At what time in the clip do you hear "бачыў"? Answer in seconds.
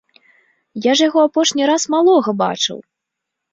2.43-2.77